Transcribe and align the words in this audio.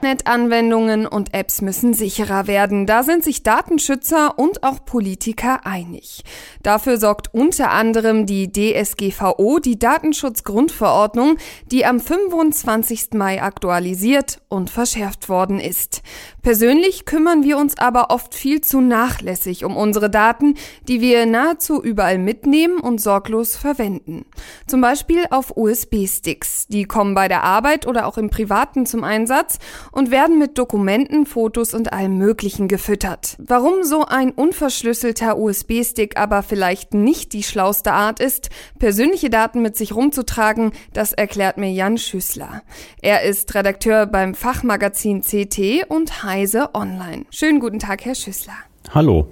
Internetanwendungen 0.00 1.06
und 1.06 1.34
Apps 1.34 1.60
müssen 1.60 1.92
sicherer 1.92 2.46
werden. 2.46 2.86
Da 2.86 3.02
sind 3.02 3.22
sich 3.22 3.42
Datenschützer 3.42 4.38
und 4.38 4.62
auch 4.62 4.82
Politiker 4.86 5.66
einig. 5.66 6.24
Dafür 6.62 6.96
sorgt 6.96 7.34
unter 7.34 7.70
anderem 7.70 8.24
die 8.24 8.50
DSGVO, 8.50 9.58
die 9.58 9.78
Datenschutzgrundverordnung, 9.78 11.36
die 11.70 11.84
am 11.84 12.00
25. 12.00 13.10
Mai 13.12 13.42
aktualisiert 13.42 14.40
und 14.48 14.70
verschärft 14.70 15.28
worden 15.28 15.60
ist. 15.60 16.02
Persönlich 16.40 17.04
kümmern 17.04 17.42
wir 17.42 17.58
uns 17.58 17.76
aber 17.76 18.10
oft 18.10 18.34
viel 18.34 18.62
zu 18.62 18.80
nachlässig 18.80 19.66
um 19.66 19.76
unsere 19.76 20.08
Daten, 20.08 20.54
die 20.88 21.02
wir 21.02 21.26
nahezu 21.26 21.82
überall 21.82 22.16
mitnehmen 22.16 22.80
und 22.80 23.02
sorglos 23.02 23.54
verwenden. 23.54 24.24
Zum 24.66 24.80
Beispiel 24.80 25.26
auf 25.30 25.56
USB-Sticks. 25.56 26.68
Die 26.68 26.84
kommen 26.84 27.14
bei 27.14 27.28
der 27.28 27.44
Arbeit 27.44 27.86
oder 27.86 28.06
auch 28.06 28.16
im 28.16 28.30
Privaten 28.30 28.86
zum 28.86 29.04
Einsatz 29.04 29.58
und 29.92 30.10
werden 30.10 30.38
mit 30.38 30.58
Dokumenten, 30.58 31.26
Fotos 31.26 31.74
und 31.74 31.92
allem 31.92 32.18
Möglichen 32.18 32.68
gefüttert. 32.68 33.36
Warum 33.38 33.82
so 33.82 34.04
ein 34.04 34.30
unverschlüsselter 34.30 35.38
USB-Stick 35.38 36.18
aber 36.18 36.42
vielleicht 36.42 36.94
nicht 36.94 37.32
die 37.32 37.42
schlauste 37.42 37.92
Art 37.92 38.20
ist, 38.20 38.50
persönliche 38.78 39.30
Daten 39.30 39.62
mit 39.62 39.76
sich 39.76 39.94
rumzutragen, 39.94 40.72
das 40.92 41.12
erklärt 41.12 41.56
mir 41.56 41.70
Jan 41.70 41.98
Schüssler. 41.98 42.62
Er 43.02 43.22
ist 43.22 43.54
Redakteur 43.54 44.06
beim 44.06 44.34
Fachmagazin 44.34 45.22
CT 45.22 45.86
und 45.88 46.22
Heise 46.22 46.74
Online. 46.74 47.24
Schönen 47.30 47.60
guten 47.60 47.78
Tag, 47.78 48.04
Herr 48.04 48.14
Schüssler. 48.14 48.54
Hallo. 48.94 49.28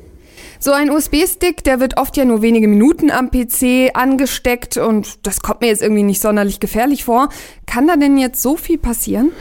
So 0.60 0.72
ein 0.72 0.90
USB-Stick, 0.90 1.62
der 1.64 1.80
wird 1.80 1.98
oft 1.98 2.16
ja 2.16 2.24
nur 2.24 2.42
wenige 2.42 2.68
Minuten 2.68 3.10
am 3.10 3.30
PC 3.30 3.90
angesteckt 3.94 4.77
und 4.77 5.27
das 5.27 5.40
kommt 5.40 5.60
mir 5.60 5.68
jetzt 5.68 5.82
irgendwie 5.82 6.02
nicht 6.02 6.20
sonderlich 6.20 6.58
gefährlich 6.60 7.04
vor. 7.04 7.28
Kann 7.66 7.86
da 7.86 7.96
denn 7.96 8.18
jetzt 8.18 8.42
so 8.42 8.56
viel 8.56 8.78
passieren? 8.78 9.33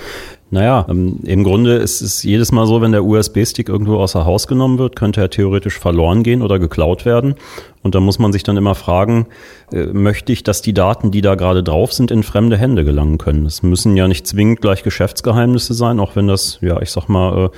Naja, 0.49 0.85
ähm, 0.89 1.19
im 1.23 1.43
Grunde 1.43 1.75
ist 1.75 2.01
es 2.01 2.23
jedes 2.23 2.53
Mal 2.53 2.65
so, 2.67 2.81
wenn 2.81 2.93
der 2.93 3.03
USB-Stick 3.03 3.67
irgendwo 3.67 3.97
außer 3.97 4.25
Haus 4.25 4.47
genommen 4.47 4.79
wird, 4.79 4.95
könnte 4.95 5.19
er 5.19 5.29
theoretisch 5.29 5.77
verloren 5.77 6.23
gehen 6.23 6.41
oder 6.41 6.57
geklaut 6.57 7.03
werden. 7.03 7.35
Und 7.83 7.95
da 7.95 7.99
muss 7.99 8.17
man 8.17 8.31
sich 8.31 8.43
dann 8.43 8.55
immer 8.55 8.73
fragen, 8.73 9.27
äh, 9.73 9.87
möchte 9.87 10.31
ich, 10.31 10.43
dass 10.43 10.61
die 10.61 10.73
Daten, 10.73 11.11
die 11.11 11.19
da 11.19 11.35
gerade 11.35 11.63
drauf 11.63 11.91
sind, 11.91 12.11
in 12.11 12.23
fremde 12.23 12.57
Hände 12.57 12.85
gelangen 12.85 13.17
können? 13.17 13.45
Es 13.45 13.61
müssen 13.61 13.97
ja 13.97 14.07
nicht 14.07 14.25
zwingend 14.25 14.61
gleich 14.61 14.83
Geschäftsgeheimnisse 14.83 15.73
sein, 15.73 15.99
auch 15.99 16.15
wenn 16.15 16.27
das, 16.27 16.59
ja, 16.61 16.81
ich 16.81 16.91
sag 16.91 17.09
mal, 17.09 17.49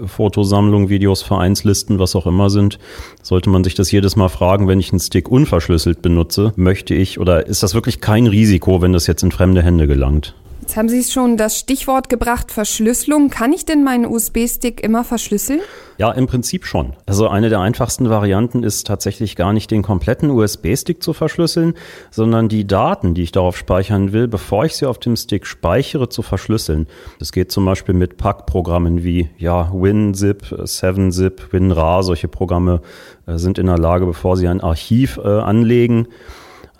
äh, 0.00 0.06
Fotosammlung, 0.06 0.88
Videos, 0.88 1.22
Vereinslisten, 1.22 2.00
was 2.00 2.16
auch 2.16 2.26
immer 2.26 2.50
sind, 2.50 2.80
sollte 3.22 3.50
man 3.50 3.62
sich 3.62 3.76
das 3.76 3.92
jedes 3.92 4.16
Mal 4.16 4.28
fragen, 4.28 4.66
wenn 4.66 4.80
ich 4.80 4.90
einen 4.90 5.00
Stick 5.00 5.28
unverschlüsselt 5.28 6.02
benutze, 6.02 6.52
möchte 6.56 6.94
ich 6.94 7.20
oder 7.20 7.46
ist 7.46 7.62
das 7.62 7.74
wirklich 7.74 8.00
kein 8.00 8.26
Risiko, 8.26 8.82
wenn 8.82 8.92
das 8.92 9.06
jetzt 9.06 9.22
in 9.22 9.30
fremde 9.30 9.62
Hände 9.62 9.86
gelangt? 9.86 10.34
Jetzt 10.72 10.78
haben 10.78 10.88
Sie 10.88 11.04
schon 11.04 11.36
das 11.36 11.58
Stichwort 11.58 12.08
gebracht, 12.08 12.50
Verschlüsselung. 12.50 13.28
Kann 13.28 13.52
ich 13.52 13.66
denn 13.66 13.84
meinen 13.84 14.06
USB-Stick 14.06 14.82
immer 14.82 15.04
verschlüsseln? 15.04 15.60
Ja, 15.98 16.10
im 16.12 16.26
Prinzip 16.26 16.64
schon. 16.64 16.94
Also 17.04 17.28
eine 17.28 17.50
der 17.50 17.60
einfachsten 17.60 18.08
Varianten 18.08 18.62
ist 18.62 18.86
tatsächlich 18.86 19.36
gar 19.36 19.52
nicht 19.52 19.70
den 19.70 19.82
kompletten 19.82 20.30
USB-Stick 20.30 21.02
zu 21.02 21.12
verschlüsseln, 21.12 21.74
sondern 22.10 22.48
die 22.48 22.66
Daten, 22.66 23.12
die 23.12 23.22
ich 23.22 23.32
darauf 23.32 23.58
speichern 23.58 24.14
will, 24.14 24.28
bevor 24.28 24.64
ich 24.64 24.74
sie 24.74 24.86
auf 24.86 24.96
dem 24.96 25.14
Stick 25.14 25.44
speichere, 25.44 26.08
zu 26.08 26.22
verschlüsseln. 26.22 26.86
Das 27.18 27.32
geht 27.32 27.52
zum 27.52 27.66
Beispiel 27.66 27.94
mit 27.94 28.16
Packprogrammen 28.16 29.04
wie 29.04 29.28
ja, 29.36 29.70
WinZip, 29.74 30.42
7-Zip, 30.42 31.52
WinRAR. 31.52 32.02
Solche 32.02 32.28
Programme 32.28 32.80
äh, 33.26 33.36
sind 33.36 33.58
in 33.58 33.66
der 33.66 33.76
Lage, 33.76 34.06
bevor 34.06 34.38
sie 34.38 34.48
ein 34.48 34.62
Archiv 34.62 35.20
äh, 35.22 35.28
anlegen, 35.28 36.08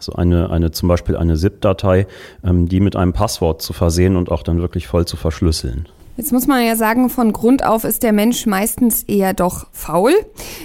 also 0.03 0.15
eine, 0.15 0.51
eine 0.51 0.73
zum 0.73 0.89
Beispiel 0.89 1.17
eine 1.17 1.37
ZIP-Datei, 1.37 2.07
ähm, 2.45 2.69
die 2.69 2.81
mit 2.81 2.97
einem 2.97 3.13
Passwort 3.13 3.63
zu 3.63 3.73
versehen 3.73 4.17
und 4.17 4.31
auch 4.31 4.43
dann 4.43 4.61
wirklich 4.61 4.89
voll 4.89 5.07
zu 5.07 5.17
verschlüsseln. 5.17 5.89
Jetzt 6.17 6.31
muss 6.31 6.47
man 6.47 6.65
ja 6.67 6.77
sagen, 6.77 7.09
von 7.09 7.33
Grund 7.33 7.65
auf 7.65 7.85
ist 7.85 8.03
der 8.03 8.13
Mensch 8.13 8.45
meistens 8.45 9.03
eher 9.05 9.33
doch 9.33 9.67
faul. 9.73 10.13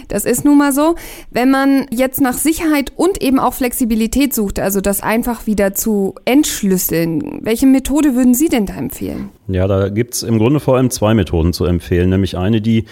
Das 0.09 0.25
ist 0.25 0.43
nun 0.43 0.57
mal 0.57 0.73
so. 0.73 0.95
Wenn 1.31 1.51
man 1.51 1.85
jetzt 1.89 2.19
nach 2.19 2.33
Sicherheit 2.33 2.91
und 2.97 3.21
eben 3.21 3.39
auch 3.39 3.53
Flexibilität 3.53 4.33
sucht, 4.33 4.59
also 4.59 4.81
das 4.81 5.01
einfach 5.01 5.47
wieder 5.47 5.73
zu 5.73 6.15
entschlüsseln, 6.25 7.39
welche 7.43 7.65
Methode 7.65 8.13
würden 8.13 8.33
Sie 8.33 8.49
denn 8.49 8.65
da 8.65 8.73
empfehlen? 8.73 9.29
Ja, 9.47 9.67
da 9.67 9.87
gibt's 9.87 10.21
im 10.21 10.37
Grunde 10.37 10.59
vor 10.59 10.75
allem 10.75 10.89
zwei 10.89 11.13
Methoden 11.13 11.53
zu 11.53 11.63
empfehlen. 11.63 12.09
Nämlich 12.09 12.37
eine, 12.37 12.59
die 12.59 12.83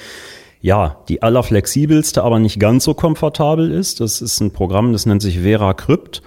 ja, 0.65 0.97
die 1.09 1.21
allerflexibelste, 1.21 2.23
aber 2.23 2.39
nicht 2.39 2.59
ganz 2.59 2.85
so 2.85 2.95
komfortabel 2.95 3.71
ist. 3.71 3.99
Das 3.99 4.19
ist 4.19 4.39
ein 4.39 4.49
Programm, 4.49 4.93
das 4.93 5.05
nennt 5.05 5.21
sich 5.21 5.41
Vera 5.41 5.75
Crypt. 5.75 6.23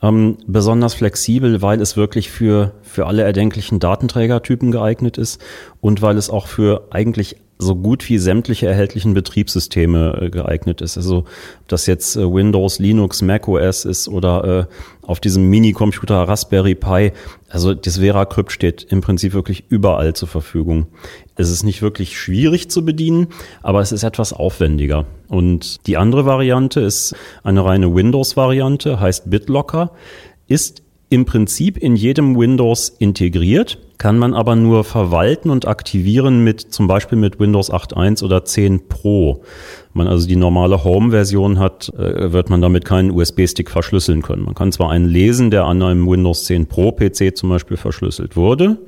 Ähm, 0.00 0.38
besonders 0.46 0.94
flexibel, 0.94 1.60
weil 1.60 1.80
es 1.80 1.96
wirklich 1.96 2.30
für, 2.30 2.70
für 2.82 3.08
alle 3.08 3.24
erdenklichen 3.24 3.80
Datenträgertypen 3.80 4.70
geeignet 4.70 5.18
ist 5.18 5.42
und 5.80 6.02
weil 6.02 6.16
es 6.18 6.30
auch 6.30 6.46
für 6.46 6.86
eigentlich 6.90 7.38
so 7.60 7.76
gut 7.76 8.08
wie 8.08 8.18
sämtliche 8.18 8.66
erhältlichen 8.66 9.14
Betriebssysteme 9.14 10.18
äh, 10.20 10.30
geeignet 10.30 10.80
ist. 10.80 10.96
Also 10.96 11.18
ob 11.18 11.68
das 11.68 11.86
jetzt 11.86 12.16
äh, 12.16 12.20
Windows, 12.20 12.78
Linux, 12.78 13.22
Mac 13.22 13.46
OS 13.48 13.84
ist 13.84 14.08
oder 14.08 14.68
äh, 14.68 15.06
auf 15.06 15.20
diesem 15.20 15.48
Minicomputer 15.48 16.16
Raspberry 16.16 16.74
Pi. 16.74 17.12
Also 17.48 17.74
das 17.74 17.98
VeraCrypt 17.98 18.52
steht 18.52 18.84
im 18.84 19.02
Prinzip 19.02 19.34
wirklich 19.34 19.64
überall 19.68 20.14
zur 20.14 20.28
Verfügung. 20.28 20.86
Es 21.36 21.50
ist 21.50 21.62
nicht 21.62 21.82
wirklich 21.82 22.18
schwierig 22.18 22.70
zu 22.70 22.84
bedienen, 22.84 23.28
aber 23.62 23.80
es 23.80 23.92
ist 23.92 24.04
etwas 24.04 24.32
aufwendiger. 24.32 25.06
Und 25.28 25.86
die 25.86 25.96
andere 25.96 26.24
Variante 26.24 26.80
ist 26.80 27.14
eine 27.42 27.64
reine 27.64 27.94
Windows-Variante, 27.94 29.00
heißt 29.00 29.30
BitLocker, 29.30 29.92
ist 30.48 30.82
im 31.08 31.24
Prinzip 31.24 31.76
in 31.76 31.96
jedem 31.96 32.38
Windows 32.38 32.88
integriert 32.88 33.78
kann 34.00 34.18
man 34.18 34.32
aber 34.32 34.56
nur 34.56 34.82
verwalten 34.82 35.50
und 35.50 35.68
aktivieren 35.68 36.42
mit 36.42 36.72
zum 36.72 36.86
Beispiel 36.86 37.18
mit 37.18 37.38
Windows 37.38 37.70
8.1 37.70 38.24
oder 38.24 38.46
10 38.46 38.88
Pro. 38.88 39.42
Wenn 39.92 40.04
man 40.04 40.08
also 40.08 40.26
die 40.26 40.36
normale 40.36 40.84
Home-Version 40.84 41.58
hat, 41.58 41.92
äh, 41.98 42.32
wird 42.32 42.48
man 42.48 42.62
damit 42.62 42.86
keinen 42.86 43.10
USB-Stick 43.10 43.68
verschlüsseln 43.68 44.22
können. 44.22 44.44
Man 44.44 44.54
kann 44.54 44.72
zwar 44.72 44.90
einen 44.90 45.04
lesen, 45.04 45.50
der 45.50 45.66
an 45.66 45.82
einem 45.82 46.08
Windows 46.08 46.44
10 46.44 46.64
Pro 46.64 46.92
PC 46.92 47.36
zum 47.36 47.50
Beispiel 47.50 47.76
verschlüsselt 47.76 48.36
wurde, 48.36 48.78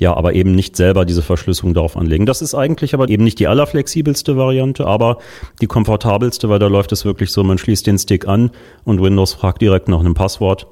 ja, 0.00 0.16
aber 0.16 0.34
eben 0.34 0.52
nicht 0.52 0.76
selber 0.76 1.04
diese 1.04 1.22
Verschlüsselung 1.22 1.74
darauf 1.74 1.96
anlegen. 1.96 2.24
Das 2.24 2.40
ist 2.40 2.54
eigentlich 2.54 2.94
aber 2.94 3.08
eben 3.08 3.24
nicht 3.24 3.40
die 3.40 3.48
allerflexibelste 3.48 4.36
Variante, 4.36 4.86
aber 4.86 5.18
die 5.60 5.66
komfortabelste, 5.66 6.48
weil 6.48 6.60
da 6.60 6.68
läuft 6.68 6.92
es 6.92 7.04
wirklich 7.04 7.32
so, 7.32 7.42
man 7.42 7.58
schließt 7.58 7.88
den 7.88 7.98
Stick 7.98 8.28
an 8.28 8.52
und 8.84 9.02
Windows 9.02 9.32
fragt 9.34 9.62
direkt 9.62 9.88
nach 9.88 9.98
einem 9.98 10.14
Passwort. 10.14 10.68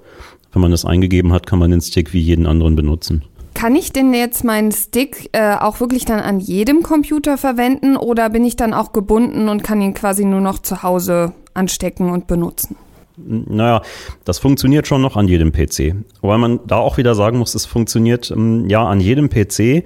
Wenn 0.53 0.63
man 0.63 0.71
das 0.71 0.85
eingegeben 0.85 1.33
hat, 1.33 1.49
kann 1.49 1.59
man 1.59 1.73
den 1.73 1.81
Stick 1.81 2.13
wie 2.13 2.21
jeden 2.21 2.47
anderen 2.47 2.77
benutzen. 2.77 3.25
Kann 3.59 3.75
ich 3.75 3.91
denn 3.91 4.15
jetzt 4.15 4.45
meinen 4.45 4.71
Stick 4.71 5.31
äh, 5.33 5.57
auch 5.57 5.81
wirklich 5.81 6.05
dann 6.05 6.21
an 6.21 6.39
jedem 6.39 6.85
Computer 6.85 7.37
verwenden 7.37 7.97
oder 7.97 8.31
bin 8.31 8.45
ich 8.45 8.55
dann 8.55 8.73
auch 8.73 8.93
gebunden 8.93 9.49
und 9.49 9.65
kann 9.65 9.81
ihn 9.81 9.95
quasi 9.95 10.25
nur 10.25 10.41
noch 10.41 10.61
zu 10.61 10.85
Hause 10.85 11.33
anstecken 11.55 12.11
und 12.11 12.29
benutzen? 12.29 12.77
Naja, 13.17 13.83
das 14.25 14.39
funktioniert 14.39 14.87
schon 14.87 15.03
noch 15.03 15.17
an 15.17 15.27
jedem 15.27 15.51
PC. 15.51 15.97
Weil 16.21 16.39
man 16.39 16.61
da 16.69 16.77
auch 16.77 16.99
wieder 16.99 17.17
sagen 17.17 17.39
muss, 17.39 17.57
es 17.57 17.67
funktioniert 17.67 18.31
ähm, 18.31 18.69
ja 18.69 18.85
an 18.85 19.01
jedem 19.01 19.29
PC, 19.29 19.83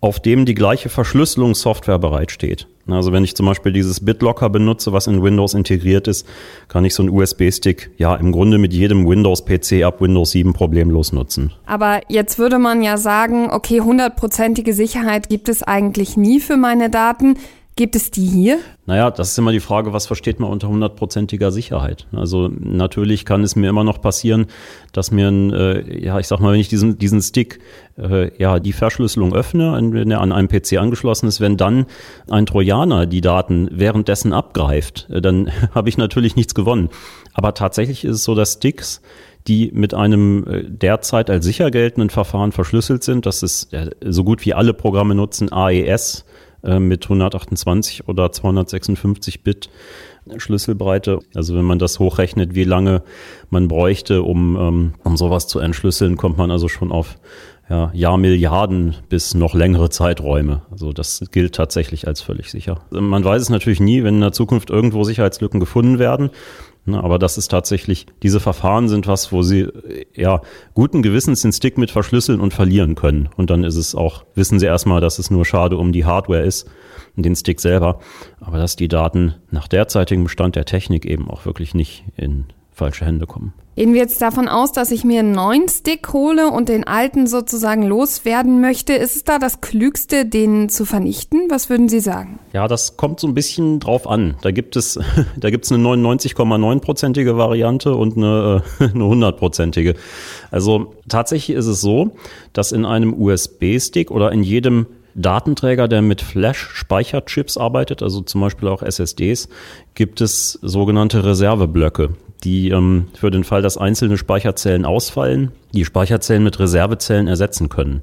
auf 0.00 0.20
dem 0.20 0.44
die 0.46 0.54
gleiche 0.54 0.88
Verschlüsselungssoftware 0.88 1.98
bereitsteht. 1.98 2.66
Also 2.86 3.12
wenn 3.12 3.24
ich 3.24 3.36
zum 3.36 3.46
Beispiel 3.46 3.72
dieses 3.72 4.04
BitLocker 4.04 4.48
benutze, 4.48 4.92
was 4.92 5.06
in 5.06 5.22
Windows 5.22 5.54
integriert 5.54 6.08
ist, 6.08 6.26
kann 6.68 6.84
ich 6.84 6.94
so 6.94 7.02
einen 7.02 7.10
USB-Stick 7.10 7.90
ja 7.98 8.14
im 8.14 8.32
Grunde 8.32 8.58
mit 8.58 8.72
jedem 8.72 9.06
Windows-PC 9.06 9.84
ab 9.84 10.00
Windows 10.00 10.30
7 10.30 10.54
problemlos 10.54 11.12
nutzen. 11.12 11.52
Aber 11.66 12.00
jetzt 12.08 12.38
würde 12.38 12.58
man 12.58 12.82
ja 12.82 12.96
sagen, 12.96 13.50
okay, 13.50 13.80
hundertprozentige 13.80 14.72
Sicherheit 14.72 15.28
gibt 15.28 15.48
es 15.48 15.62
eigentlich 15.62 16.16
nie 16.16 16.40
für 16.40 16.56
meine 16.56 16.88
Daten. 16.88 17.36
Gibt 17.78 17.94
es 17.94 18.10
die 18.10 18.26
hier? 18.26 18.58
Naja, 18.86 19.08
das 19.08 19.30
ist 19.30 19.38
immer 19.38 19.52
die 19.52 19.60
Frage, 19.60 19.92
was 19.92 20.08
versteht 20.08 20.40
man 20.40 20.50
unter 20.50 20.66
hundertprozentiger 20.66 21.52
Sicherheit? 21.52 22.08
Also 22.10 22.48
natürlich 22.48 23.24
kann 23.24 23.44
es 23.44 23.54
mir 23.54 23.70
immer 23.70 23.84
noch 23.84 24.00
passieren, 24.00 24.46
dass 24.92 25.12
mir 25.12 25.28
ein, 25.28 25.52
äh, 25.52 26.04
ja, 26.04 26.18
ich 26.18 26.26
sag 26.26 26.40
mal, 26.40 26.52
wenn 26.52 26.58
ich 26.58 26.66
diesen, 26.66 26.98
diesen 26.98 27.22
Stick, 27.22 27.60
äh, 27.96 28.36
ja, 28.36 28.58
die 28.58 28.72
Verschlüsselung 28.72 29.32
öffne, 29.32 29.78
wenn 29.92 30.10
er 30.10 30.22
an 30.22 30.32
einem 30.32 30.48
PC 30.48 30.78
angeschlossen 30.78 31.28
ist, 31.28 31.40
wenn 31.40 31.56
dann 31.56 31.86
ein 32.28 32.46
Trojaner 32.46 33.06
die 33.06 33.20
Daten 33.20 33.68
währenddessen 33.70 34.32
abgreift, 34.32 35.06
äh, 35.12 35.20
dann 35.20 35.48
habe 35.72 35.88
ich 35.88 35.96
natürlich 35.96 36.34
nichts 36.34 36.56
gewonnen. 36.56 36.88
Aber 37.32 37.54
tatsächlich 37.54 38.04
ist 38.04 38.16
es 38.16 38.24
so, 38.24 38.34
dass 38.34 38.54
Sticks 38.54 39.02
die 39.46 39.70
mit 39.72 39.94
einem 39.94 40.44
äh, 40.48 40.64
derzeit 40.64 41.30
als 41.30 41.44
sicher 41.44 41.70
geltenden 41.70 42.10
Verfahren 42.10 42.50
verschlüsselt 42.50 43.04
sind. 43.04 43.24
Das 43.24 43.44
ist 43.44 43.72
äh, 43.72 43.90
so 44.04 44.24
gut 44.24 44.44
wie 44.44 44.52
alle 44.52 44.74
Programme 44.74 45.14
nutzen 45.14 45.52
AES 45.52 46.24
mit 46.62 47.04
128 47.04 48.08
oder 48.08 48.32
256 48.32 49.42
Bit 49.42 49.70
Schlüsselbreite. 50.36 51.20
Also 51.34 51.56
wenn 51.56 51.64
man 51.64 51.78
das 51.78 51.98
hochrechnet, 51.98 52.54
wie 52.54 52.64
lange 52.64 53.02
man 53.50 53.68
bräuchte, 53.68 54.22
um, 54.22 54.56
ähm, 54.56 54.94
um 55.04 55.16
sowas 55.16 55.46
zu 55.46 55.58
entschlüsseln, 55.58 56.16
kommt 56.16 56.36
man 56.36 56.50
also 56.50 56.68
schon 56.68 56.92
auf 56.92 57.16
ja, 57.70 57.90
Jahrmilliarden 57.92 58.96
bis 59.08 59.34
noch 59.34 59.54
längere 59.54 59.90
Zeiträume. 59.90 60.62
Also 60.70 60.92
das 60.92 61.24
gilt 61.30 61.54
tatsächlich 61.54 62.06
als 62.06 62.20
völlig 62.20 62.50
sicher. 62.50 62.80
Man 62.90 63.24
weiß 63.24 63.42
es 63.42 63.50
natürlich 63.50 63.80
nie, 63.80 64.04
wenn 64.04 64.16
in 64.16 64.20
der 64.20 64.32
Zukunft 64.32 64.70
irgendwo 64.70 65.04
Sicherheitslücken 65.04 65.60
gefunden 65.60 65.98
werden 65.98 66.30
aber 66.94 67.18
das 67.18 67.38
ist 67.38 67.50
tatsächlich, 67.50 68.06
diese 68.22 68.40
Verfahren 68.40 68.88
sind 68.88 69.06
was, 69.06 69.32
wo 69.32 69.42
sie 69.42 69.68
ja 70.14 70.40
guten 70.74 71.02
Gewissens 71.02 71.42
den 71.42 71.52
Stick 71.52 71.78
mit 71.78 71.90
verschlüsseln 71.90 72.40
und 72.40 72.54
verlieren 72.54 72.94
können. 72.94 73.28
Und 73.36 73.50
dann 73.50 73.64
ist 73.64 73.76
es 73.76 73.94
auch, 73.94 74.24
wissen 74.34 74.58
sie 74.58 74.66
erstmal, 74.66 75.00
dass 75.00 75.18
es 75.18 75.30
nur 75.30 75.44
schade 75.44 75.76
um 75.76 75.92
die 75.92 76.04
Hardware 76.04 76.42
ist 76.42 76.68
und 77.16 77.24
den 77.24 77.36
Stick 77.36 77.60
selber. 77.60 78.00
Aber 78.40 78.58
dass 78.58 78.76
die 78.76 78.88
Daten 78.88 79.34
nach 79.50 79.68
derzeitigem 79.68 80.28
Stand 80.28 80.56
der 80.56 80.64
Technik 80.64 81.04
eben 81.04 81.30
auch 81.30 81.46
wirklich 81.46 81.74
nicht 81.74 82.04
in 82.16 82.46
falsche 82.78 83.04
Hände 83.04 83.26
kommen. 83.26 83.52
Gehen 83.76 83.92
wir 83.92 84.00
jetzt 84.00 84.20
davon 84.20 84.48
aus, 84.48 84.72
dass 84.72 84.90
ich 84.90 85.04
mir 85.04 85.20
einen 85.20 85.32
neuen 85.32 85.68
Stick 85.68 86.12
hole 86.12 86.50
und 86.50 86.68
den 86.68 86.84
alten 86.84 87.28
sozusagen 87.28 87.84
loswerden 87.84 88.60
möchte. 88.60 88.92
Ist 88.94 89.14
es 89.14 89.24
da 89.24 89.38
das 89.38 89.60
Klügste, 89.60 90.24
den 90.24 90.68
zu 90.68 90.84
vernichten? 90.84 91.42
Was 91.48 91.70
würden 91.70 91.88
Sie 91.88 92.00
sagen? 92.00 92.40
Ja, 92.52 92.66
das 92.66 92.96
kommt 92.96 93.20
so 93.20 93.28
ein 93.28 93.34
bisschen 93.34 93.78
drauf 93.78 94.08
an. 94.08 94.36
Da 94.42 94.50
gibt 94.50 94.74
es, 94.74 94.98
da 95.36 95.50
gibt 95.50 95.64
es 95.64 95.70
eine 95.70 95.82
99,9-prozentige 95.84 97.36
Variante 97.36 97.94
und 97.94 98.16
eine, 98.16 98.64
äh, 98.80 98.84
eine 98.92 99.04
100-prozentige. 99.04 99.94
Also 100.50 100.94
tatsächlich 101.08 101.56
ist 101.56 101.66
es 101.66 101.80
so, 101.80 102.16
dass 102.52 102.72
in 102.72 102.84
einem 102.84 103.14
USB-Stick 103.14 104.10
oder 104.10 104.32
in 104.32 104.42
jedem 104.42 104.86
Datenträger, 105.20 105.88
der 105.88 106.02
mit 106.02 106.22
Flash-Speicherchips 106.22 107.56
arbeitet, 107.58 108.02
also 108.02 108.20
zum 108.20 108.40
Beispiel 108.40 108.68
auch 108.68 108.82
SSDs, 108.82 109.48
gibt 109.94 110.20
es 110.20 110.58
sogenannte 110.62 111.24
Reserveblöcke 111.24 112.10
die 112.44 112.70
ähm, 112.70 113.08
für 113.14 113.30
den 113.30 113.44
Fall, 113.44 113.62
dass 113.62 113.78
einzelne 113.78 114.16
Speicherzellen 114.16 114.84
ausfallen, 114.84 115.52
die 115.72 115.84
Speicherzellen 115.84 116.44
mit 116.44 116.58
Reservezellen 116.58 117.26
ersetzen 117.26 117.68
können. 117.68 118.02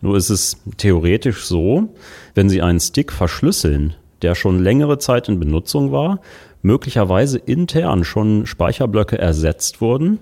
Nur 0.00 0.16
ist 0.16 0.30
es 0.30 0.58
theoretisch 0.76 1.44
so, 1.44 1.94
wenn 2.34 2.48
Sie 2.48 2.62
einen 2.62 2.80
Stick 2.80 3.12
verschlüsseln, 3.12 3.94
der 4.22 4.34
schon 4.34 4.62
längere 4.62 4.98
Zeit 4.98 5.28
in 5.28 5.40
Benutzung 5.40 5.92
war, 5.92 6.20
möglicherweise 6.62 7.38
intern 7.38 8.04
schon 8.04 8.46
Speicherblöcke 8.46 9.18
ersetzt 9.18 9.80
wurden, 9.80 10.18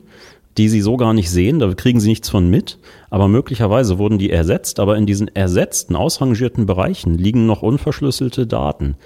die 0.59 0.69
Sie 0.69 0.81
so 0.81 0.97
gar 0.97 1.15
nicht 1.15 1.31
sehen, 1.31 1.61
da 1.61 1.73
kriegen 1.73 2.01
Sie 2.01 2.09
nichts 2.09 2.29
von 2.29 2.51
mit, 2.51 2.79
aber 3.11 3.29
möglicherweise 3.29 3.99
wurden 3.99 4.19
die 4.19 4.31
ersetzt, 4.31 4.81
aber 4.81 4.97
in 4.97 5.07
diesen 5.07 5.29
ersetzten, 5.29 5.95
ausrangierten 5.95 6.67
Bereichen 6.67 7.15
liegen 7.15 7.47
noch 7.47 7.63
unverschlüsselte 7.63 8.47
Daten. 8.47 8.97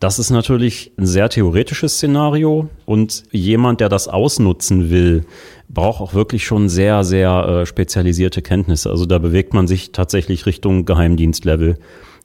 Das 0.00 0.18
ist 0.18 0.30
natürlich 0.30 0.92
ein 0.98 1.06
sehr 1.06 1.28
theoretisches 1.28 1.94
Szenario 1.94 2.68
und 2.86 3.22
jemand, 3.30 3.80
der 3.80 3.88
das 3.88 4.08
ausnutzen 4.08 4.90
will, 4.90 5.24
braucht 5.68 6.00
auch 6.00 6.14
wirklich 6.14 6.44
schon 6.44 6.68
sehr, 6.68 7.04
sehr 7.04 7.30
äh, 7.30 7.66
spezialisierte 7.66 8.42
Kenntnisse. 8.42 8.90
Also 8.90 9.06
da 9.06 9.18
bewegt 9.18 9.54
man 9.54 9.66
sich 9.66 9.92
tatsächlich 9.92 10.46
Richtung 10.46 10.84
Geheimdienstlevel 10.84 11.78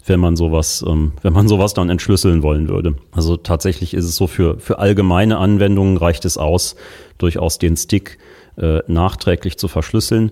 wenn 0.06 0.20
man 0.20 0.36
sowas, 0.36 0.84
ähm, 0.88 1.12
wenn 1.22 1.34
man 1.34 1.48
sowas 1.48 1.74
dann 1.74 1.90
entschlüsseln 1.90 2.42
wollen 2.42 2.68
würde. 2.68 2.96
Also 3.12 3.38
tatsächlich 3.38 3.94
ist 3.94 4.06
es 4.06 4.16
so 4.16 4.28
für, 4.28 4.60
für 4.60 4.80
allgemeine 4.80 5.38
Anwendungen 5.38 5.98
reicht 5.98 6.26
es 6.26 6.38
aus, 6.38 6.76
durchaus 7.18 7.60
den 7.60 7.78
Stick 7.78 8.18
äh, 8.60 8.82
nachträglich 8.88 9.58
zu 9.58 9.68
verschlüsseln 9.68 10.32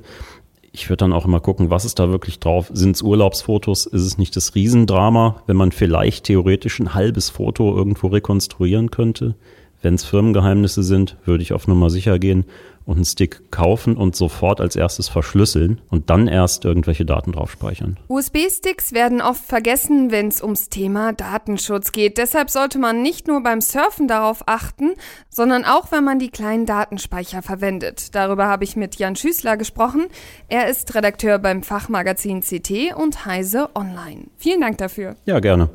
ich 0.77 0.89
würde 0.89 0.97
dann 0.97 1.13
auch 1.13 1.25
immer 1.25 1.39
gucken, 1.39 1.71
was 1.71 1.85
ist 1.85 1.97
da 1.97 2.09
wirklich 2.09 2.39
drauf? 2.39 2.69
Sind 2.71 2.95
es 2.95 3.01
Urlaubsfotos? 3.01 3.87
Ist 3.87 4.03
es 4.03 4.19
nicht 4.19 4.35
das 4.35 4.53
Riesendrama, 4.53 5.41
wenn 5.47 5.57
man 5.57 5.71
vielleicht 5.71 6.25
theoretisch 6.25 6.79
ein 6.79 6.93
halbes 6.93 7.31
Foto 7.31 7.75
irgendwo 7.75 8.07
rekonstruieren 8.07 8.91
könnte? 8.91 9.33
Wenn 9.81 9.95
es 9.95 10.05
Firmengeheimnisse 10.05 10.83
sind, 10.83 11.17
würde 11.25 11.41
ich 11.41 11.53
auf 11.53 11.67
Nummer 11.67 11.89
sicher 11.89 12.19
gehen 12.19 12.45
und 12.87 12.95
einen 12.95 13.05
Stick 13.05 13.51
kaufen 13.51 13.97
und 13.97 14.15
sofort 14.15 14.61
als 14.61 14.75
erstes 14.77 15.09
verschlüsseln 15.09 15.81
und 15.89 16.09
dann 16.09 16.27
erst 16.27 16.63
irgendwelche 16.63 17.05
Daten 17.05 17.33
drauf 17.33 17.51
speichern. 17.51 17.99
USB-Sticks 18.07 18.93
werden 18.93 19.21
oft 19.21 19.43
vergessen, 19.43 20.09
wenn 20.09 20.29
es 20.29 20.41
ums 20.41 20.69
Thema 20.69 21.11
Datenschutz 21.11 21.91
geht. 21.91 22.17
Deshalb 22.17 22.49
sollte 22.49 22.79
man 22.79 23.01
nicht 23.01 23.27
nur 23.27 23.43
beim 23.43 23.59
Surfen 23.59 24.07
darauf 24.07 24.43
achten, 24.47 24.93
sondern 25.29 25.65
auch, 25.65 25.91
wenn 25.91 26.05
man 26.05 26.17
die 26.17 26.29
kleinen 26.29 26.65
Datenspeicher 26.65 27.41
verwendet. 27.41 28.15
Darüber 28.15 28.47
habe 28.47 28.63
ich 28.63 28.77
mit 28.77 28.95
Jan 28.95 29.17
Schüßler 29.17 29.57
gesprochen. 29.57 30.05
Er 30.47 30.69
ist 30.69 30.95
Redakteur 30.95 31.39
beim 31.39 31.63
Fachmagazin 31.63 32.41
CT 32.41 32.95
und 32.95 33.25
Heise 33.25 33.69
Online. 33.75 34.27
Vielen 34.37 34.61
Dank 34.61 34.77
dafür. 34.77 35.17
Ja, 35.25 35.41
gerne. 35.41 35.69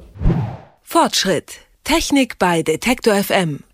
Fortschritt. 0.81 1.59
Technik 1.85 2.39
bei 2.39 2.63
Detektor 2.63 3.15
FM. 3.17 3.65